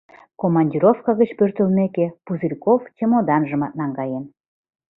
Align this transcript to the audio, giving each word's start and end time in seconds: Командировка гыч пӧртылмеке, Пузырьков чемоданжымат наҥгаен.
Командировка 0.41 1.11
гыч 1.19 1.29
пӧртылмеке, 1.37 2.05
Пузырьков 2.25 2.81
чемоданжымат 2.97 3.73
наҥгаен. 3.79 4.23